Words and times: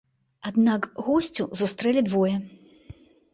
Аднак 0.49 0.87
госцю 1.07 1.45
сустрэлі 1.61 2.05
двое. 2.09 2.33